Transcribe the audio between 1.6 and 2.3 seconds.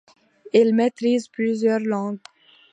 langues.